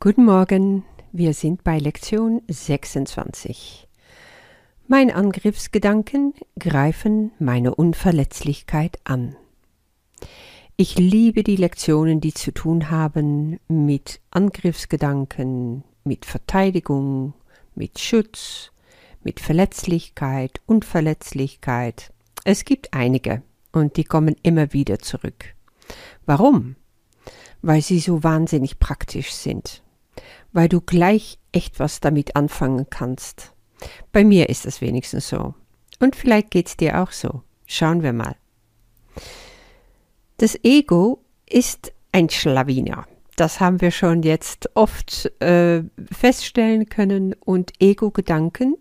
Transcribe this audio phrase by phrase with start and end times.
[0.00, 3.88] Guten Morgen, wir sind bei Lektion 26.
[4.86, 9.34] Meine Angriffsgedanken greifen meine Unverletzlichkeit an.
[10.76, 17.34] Ich liebe die Lektionen, die zu tun haben mit Angriffsgedanken, mit Verteidigung,
[17.74, 18.70] mit Schutz,
[19.24, 22.12] mit Verletzlichkeit, Unverletzlichkeit.
[22.44, 23.42] Es gibt einige
[23.72, 25.56] und die kommen immer wieder zurück.
[26.24, 26.76] Warum?
[27.62, 29.82] Weil sie so wahnsinnig praktisch sind
[30.52, 33.52] weil du gleich echt was damit anfangen kannst.
[34.12, 35.54] Bei mir ist es wenigstens so.
[36.00, 37.42] Und vielleicht geht's dir auch so.
[37.66, 38.36] Schauen wir mal.
[40.38, 43.06] Das Ego ist ein Schlawiner.
[43.36, 48.76] Das haben wir schon jetzt oft äh, feststellen können und Ego-Gedanken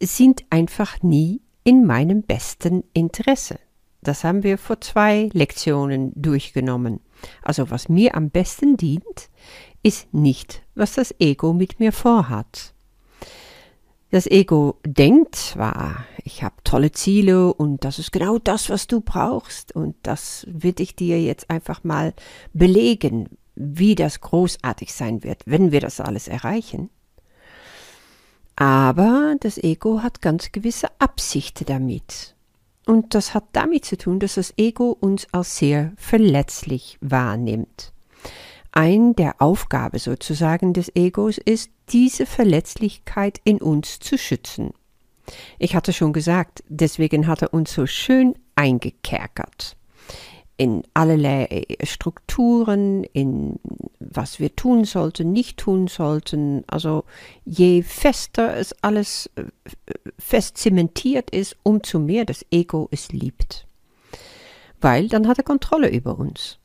[0.00, 3.58] sind einfach nie in meinem besten Interesse.
[4.02, 7.00] Das haben wir vor zwei Lektionen durchgenommen.
[7.42, 9.28] Also was mir am besten dient,
[9.88, 12.74] ist nicht, was das Ego mit mir vorhat.
[14.10, 19.00] Das Ego denkt zwar, ich habe tolle Ziele und das ist genau das, was du
[19.00, 22.12] brauchst und das will ich dir jetzt einfach mal
[22.52, 26.90] belegen, wie das großartig sein wird, wenn wir das alles erreichen.
[28.56, 32.34] Aber das Ego hat ganz gewisse Absichten damit.
[32.84, 37.92] Und das hat damit zu tun, dass das Ego uns als sehr verletzlich wahrnimmt.
[38.78, 44.70] Ein der Aufgabe sozusagen des Egos ist, diese Verletzlichkeit in uns zu schützen.
[45.58, 49.76] Ich hatte schon gesagt, deswegen hat er uns so schön eingekerkert.
[50.56, 53.58] In allerlei Strukturen, in
[53.98, 56.62] was wir tun sollten, nicht tun sollten.
[56.68, 57.02] Also
[57.44, 59.46] je fester es alles äh,
[60.20, 63.66] fest zementiert ist, umso mehr das Ego es liebt.
[64.80, 66.60] Weil dann hat er Kontrolle über uns.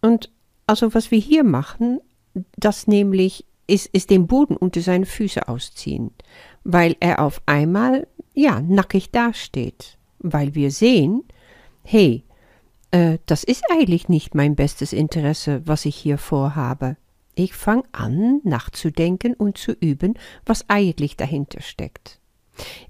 [0.00, 0.30] Und
[0.70, 2.00] also was wir hier machen,
[2.56, 6.12] das nämlich ist, ist den Boden unter seine Füße ausziehen,
[6.62, 11.24] weil er auf einmal, ja, nackig dasteht, weil wir sehen,
[11.82, 12.22] hey,
[12.92, 16.96] äh, das ist eigentlich nicht mein bestes Interesse, was ich hier vorhabe.
[17.34, 20.14] Ich fange an, nachzudenken und zu üben,
[20.46, 22.20] was eigentlich dahinter steckt.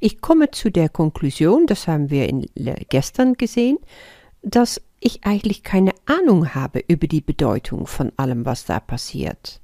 [0.01, 2.47] Ich komme zu der Konklusion, das haben wir in,
[2.91, 3.79] gestern gesehen,
[4.43, 9.61] dass ich eigentlich keine Ahnung habe über die Bedeutung von allem, was da passiert.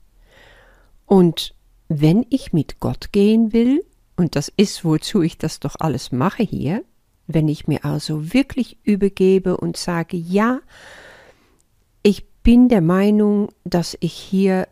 [1.05, 1.55] Und
[1.89, 3.85] wenn ich mit Gott gehen will,
[4.17, 6.83] und das ist, wozu ich das doch alles mache hier,
[7.27, 10.61] wenn ich mir also wirklich übergebe und sage, ja,
[12.03, 14.69] ich bin der Meinung, dass ich hier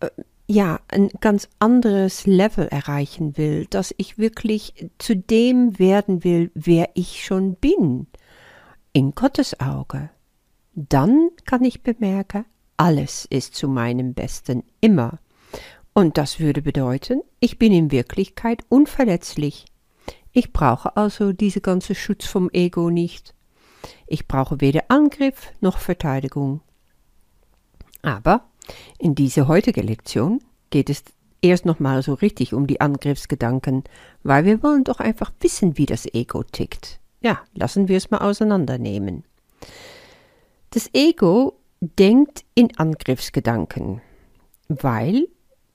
[0.00, 0.08] äh,
[0.46, 6.90] ja ein ganz anderes Level erreichen will, dass ich wirklich zu dem werden will, wer
[6.94, 8.06] ich schon bin
[8.98, 10.10] in Gottes Auge,
[10.74, 12.44] dann kann ich bemerken,
[12.76, 15.20] alles ist zu meinem Besten immer.
[15.92, 19.66] Und das würde bedeuten, ich bin in Wirklichkeit unverletzlich.
[20.32, 23.36] Ich brauche also diese ganze Schutz vom Ego nicht.
[24.08, 26.60] Ich brauche weder Angriff noch Verteidigung.
[28.02, 28.48] Aber
[28.98, 31.04] in dieser heutigen Lektion geht es
[31.40, 33.84] erst nochmal so richtig um die Angriffsgedanken,
[34.24, 36.98] weil wir wollen doch einfach wissen, wie das Ego tickt.
[37.20, 39.24] Ja, lassen wir es mal auseinandernehmen.
[40.70, 44.00] Das Ego denkt in Angriffsgedanken,
[44.68, 45.28] weil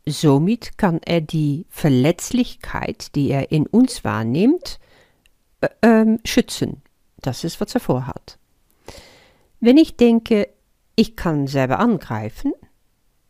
[0.06, 4.80] somit kann er die Verletzlichkeit, die er in uns wahrnimmt,
[5.62, 6.82] äh, ähm, schützen.
[7.22, 8.38] Das ist, was er vorhat.
[9.60, 10.50] Wenn ich denke,
[10.96, 12.54] ich kann selber angreifen,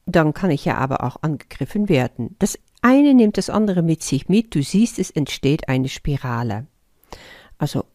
[0.06, 2.36] dann kann ich ja aber auch angegriffen werden.
[2.40, 6.68] Das eine nimmt das andere mit sich mit, du siehst, es entsteht eine Spirale.
[7.58, 7.86] Also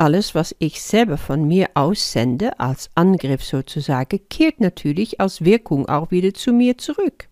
[0.00, 6.10] alles, was ich selber von mir aussende, als Angriff sozusagen, kehrt natürlich als Wirkung auch
[6.10, 7.28] wieder zu mir zurück.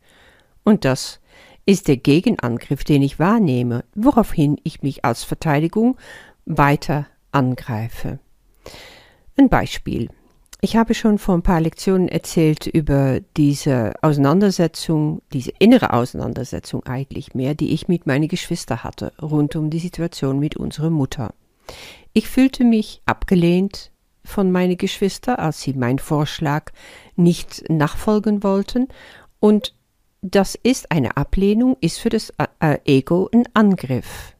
[0.65, 1.21] Und das
[1.65, 5.97] ist der Gegenangriff, den ich wahrnehme, woraufhin ich mich als Verteidigung
[6.45, 8.19] weiter angreife.
[9.39, 10.09] Ein Beispiel.
[10.61, 17.35] Ich habe schon vor ein paar Lektionen erzählt über diese Auseinandersetzung, diese innere Auseinandersetzung eigentlich
[17.35, 21.33] mehr, die ich mit meinen Geschwistern hatte, rund um die Situation mit unserer Mutter.
[22.13, 23.93] Ich fühlte mich abgelehnt
[24.25, 26.73] von meinen Geschwistern, als sie meinen Vorschlag
[27.17, 28.89] nicht nachfolgen wollten,
[29.41, 29.75] und
[30.21, 34.35] das ist eine Ablehnung, ist für das äh, Ego ein Angriff.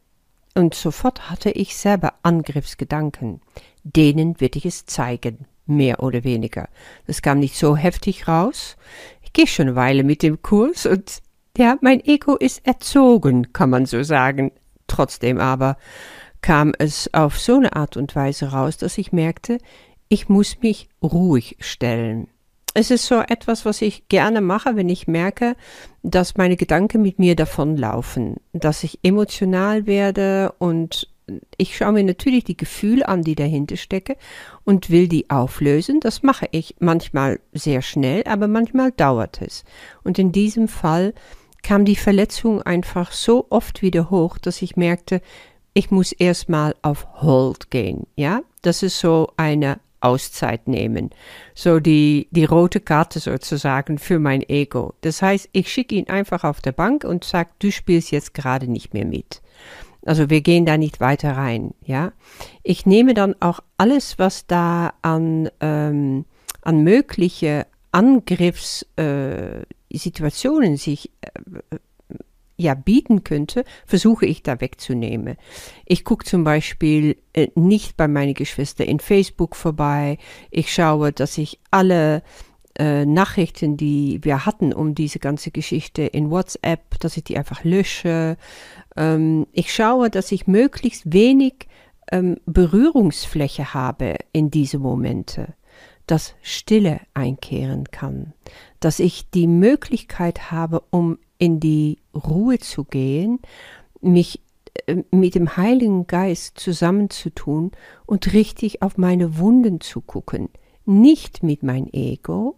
[0.55, 3.39] Und sofort hatte ich selber Angriffsgedanken.
[3.83, 6.67] Denen würde ich es zeigen, mehr oder weniger.
[7.07, 8.75] Das kam nicht so heftig raus.
[9.21, 11.21] Ich gehe schon eine Weile mit dem Kurs und
[11.57, 14.51] ja, mein Ego ist erzogen, kann man so sagen.
[14.87, 15.77] Trotzdem aber
[16.41, 19.57] kam es auf so eine Art und Weise raus, dass ich merkte,
[20.07, 22.27] ich muss mich ruhig stellen.
[22.73, 25.55] es ist so etwas, was ich gerne mache, wenn ich merke,
[26.03, 31.09] dass meine Gedanken mit mir davonlaufen, dass ich emotional werde und
[31.57, 34.15] ich schaue mir natürlich die Gefühle an, die dahinter stecken
[34.63, 35.99] und will die auflösen.
[35.99, 39.63] Das mache ich manchmal sehr schnell, aber manchmal dauert es.
[40.03, 41.13] Und in diesem Fall
[41.61, 45.21] kam die Verletzung einfach so oft wieder hoch, dass ich merkte,
[45.73, 48.07] ich muss erstmal auf Hold gehen.
[48.15, 51.09] Ja, das ist so eine Auszeit nehmen.
[51.53, 54.93] So die, die rote Karte sozusagen für mein Ego.
[55.01, 58.71] Das heißt, ich schicke ihn einfach auf der Bank und sage, du spielst jetzt gerade
[58.71, 59.41] nicht mehr mit.
[60.05, 62.13] Also wir gehen da nicht weiter rein, ja.
[62.63, 66.23] Ich nehme dann auch alles, was da an, ähm,
[66.61, 71.29] an mögliche Angriffssituationen äh, sich äh,
[72.59, 75.37] ja bieten könnte, versuche ich da wegzunehmen.
[75.85, 80.17] Ich gucke zum Beispiel äh, nicht bei meinen Geschwistern in Facebook vorbei.
[80.51, 82.21] Ich schaue, dass ich alle
[82.77, 87.63] äh, Nachrichten, die wir hatten um diese ganze Geschichte in WhatsApp, dass ich die einfach
[87.63, 88.37] lösche.
[88.97, 91.67] Ähm, ich schaue, dass ich möglichst wenig
[92.11, 95.53] ähm, Berührungsfläche habe in diese Momente,
[96.07, 98.33] dass Stille einkehren kann,
[98.81, 103.39] dass ich die Möglichkeit habe, um in die Ruhe zu gehen,
[104.01, 104.41] mich
[104.85, 107.71] äh, mit dem Heiligen Geist zusammenzutun
[108.05, 110.49] und richtig auf meine Wunden zu gucken.
[110.85, 112.55] Nicht mit mein Ego,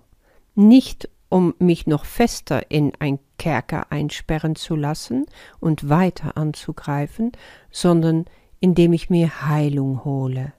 [0.56, 5.26] nicht um mich noch fester in ein Kerker einsperren zu lassen
[5.62, 7.32] und weiter anzugreifen,
[7.72, 8.26] sondern
[8.60, 10.54] indem ich mir Heilung hole,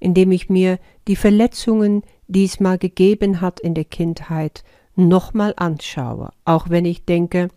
[0.00, 4.64] indem ich mir die Verletzungen, die es mal gegeben hat in der Kindheit,
[4.96, 7.48] nochmal anschaue, auch wenn ich denke,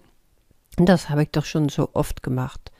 [0.77, 2.71] das habe ich doch schon so oft gemacht,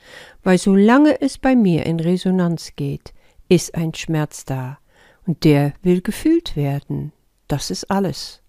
[0.44, 3.14] weil solange es bei mir in Resonanz geht,
[3.48, 4.78] ist ein Schmerz da,
[5.26, 7.12] und der will gefühlt werden.
[7.48, 8.42] Das ist alles.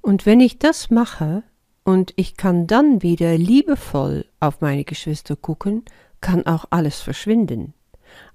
[0.00, 1.42] Und wenn ich das mache,
[1.84, 5.84] und ich kann dann wieder liebevoll auf meine Geschwister gucken,
[6.20, 7.74] kann auch alles verschwinden.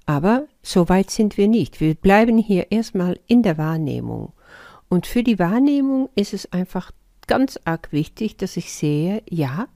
[0.06, 1.82] Aber so weit sind wir nicht.
[1.82, 4.32] Wir bleiben hier erstmal in der Wahrnehmung.
[4.92, 6.92] Und für die Wahrnehmung ist es einfach
[7.26, 9.70] ganz arg wichtig, dass ich sehe, ja,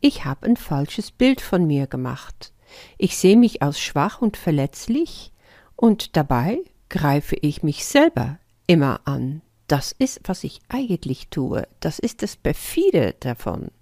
[0.00, 2.52] ich habe ein falsches Bild von mir gemacht.
[2.96, 5.32] Ich sehe mich als schwach und verletzlich
[5.74, 6.60] und dabei
[6.90, 8.38] greife ich mich selber
[8.68, 9.42] immer an.
[9.66, 11.66] Das ist, was ich eigentlich tue.
[11.80, 13.72] Das ist das Perfide davon.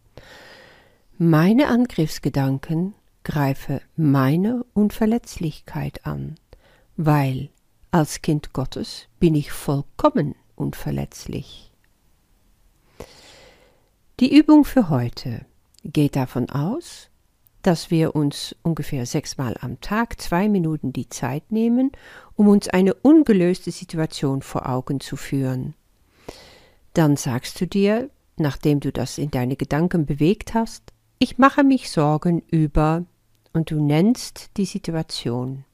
[1.18, 6.36] Meine Angriffsgedanken greife meine Unverletzlichkeit an,
[6.96, 7.50] weil
[7.90, 11.72] als Kind Gottes bin ich vollkommen unverletzlich.
[14.20, 15.46] Die Übung für heute
[15.82, 17.08] geht davon aus,
[17.62, 21.92] dass wir uns ungefähr sechsmal am Tag zwei Minuten die Zeit nehmen,
[22.36, 25.74] um uns eine ungelöste Situation vor Augen zu führen.
[26.94, 31.90] Dann sagst du dir, nachdem du das in deine Gedanken bewegt hast, ich mache mich
[31.90, 33.04] Sorgen über,
[33.52, 35.64] und du nennst die Situation.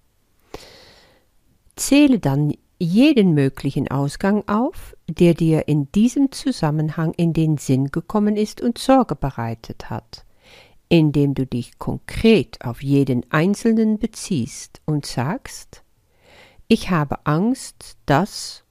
[1.76, 8.36] Zähle dann jeden möglichen Ausgang auf, der dir in diesem Zusammenhang in den Sinn gekommen
[8.36, 10.24] ist und Sorge bereitet hat,
[10.88, 15.82] indem du dich konkret auf jeden Einzelnen beziehst und sagst,
[16.68, 18.64] ich habe Angst, dass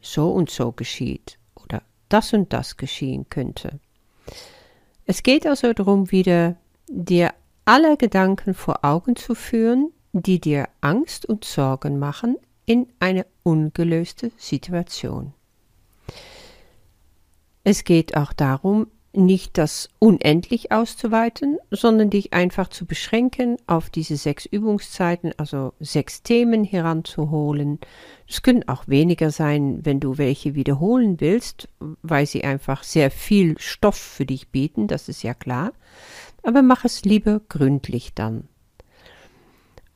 [0.00, 3.80] so und so geschieht oder das und das geschehen könnte.
[5.06, 6.56] Es geht also darum, wieder
[6.88, 7.32] dir
[7.64, 14.32] alle Gedanken vor Augen zu führen, die dir Angst und Sorgen machen in eine ungelöste
[14.36, 15.32] Situation.
[17.62, 24.16] Es geht auch darum, nicht das unendlich auszuweiten, sondern dich einfach zu beschränken auf diese
[24.16, 27.78] sechs Übungszeiten, also sechs Themen heranzuholen.
[28.28, 31.68] Es können auch weniger sein, wenn du welche wiederholen willst,
[32.02, 35.72] weil sie einfach sehr viel Stoff für dich bieten, das ist ja klar.
[36.42, 38.48] Aber mach es lieber gründlich dann.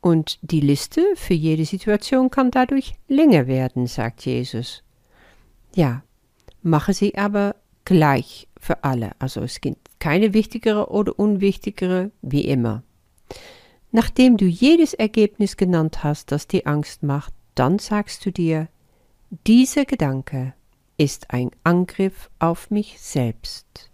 [0.01, 4.83] Und die Liste für jede Situation kann dadurch länger werden, sagt Jesus.
[5.75, 6.03] Ja,
[6.63, 7.55] mache sie aber
[7.85, 9.11] gleich für alle.
[9.19, 12.83] Also es gibt keine wichtigere oder unwichtigere, wie immer.
[13.91, 18.69] Nachdem du jedes Ergebnis genannt hast, das die Angst macht, dann sagst du dir,
[19.45, 20.53] dieser Gedanke
[20.97, 23.91] ist ein Angriff auf mich selbst.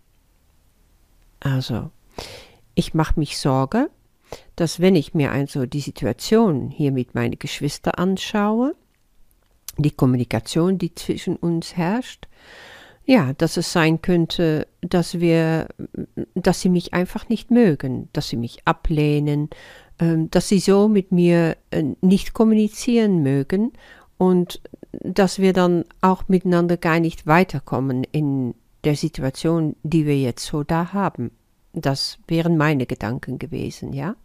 [1.40, 1.92] Also,
[2.76, 3.90] ich mache mich Sorge,
[4.56, 8.76] dass wenn ich mir also die Situation hier mit meinen Geschwistern anschaue,
[9.78, 12.28] die Kommunikation, die zwischen uns herrscht,
[13.06, 15.70] ja, dass es sein könnte, dass wir,
[16.36, 19.50] dass sie mich einfach nicht mögen, dass sie mich ablehnen,
[20.00, 23.72] äh, dass sie so mit mir äh, nicht kommunizieren mögen
[24.18, 30.46] und dass wir dann auch miteinander gar nicht weiterkommen in der Situation, die wir jetzt
[30.46, 31.32] so da haben.
[31.82, 34.16] Das wären meine Gedanken gewesen, ja.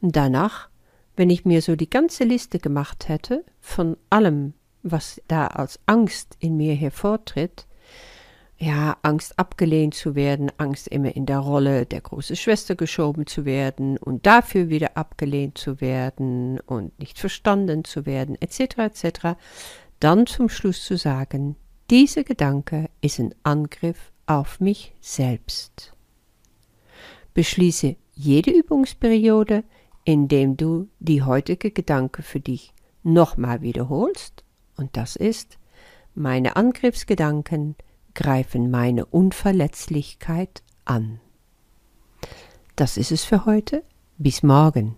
[0.00, 0.68] Danach,
[1.16, 6.36] wenn ich mir so die ganze Liste gemacht hätte von allem, was da als Angst
[6.40, 7.66] in mir hervortritt,
[8.58, 13.44] ja, Angst abgelehnt zu werden, Angst immer in der Rolle der großen Schwester geschoben zu
[13.44, 19.08] werden und dafür wieder abgelehnt zu werden und nicht verstanden zu werden, etc., etc.,
[20.00, 21.56] dann zum Schluss zu sagen,
[21.90, 25.93] dieser Gedanke ist ein Angriff auf mich selbst.
[27.34, 29.64] Beschließe jede Übungsperiode,
[30.04, 32.72] indem du die heutige Gedanke für dich
[33.02, 34.44] nochmal wiederholst,
[34.76, 35.58] und das ist,
[36.14, 37.76] meine Angriffsgedanken
[38.14, 41.20] greifen meine Unverletzlichkeit an.
[42.76, 43.84] Das ist es für heute.
[44.16, 44.96] Bis morgen.